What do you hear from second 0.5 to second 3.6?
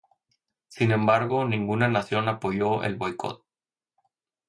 Sin embargo, ninguna nación apoyó el boicot.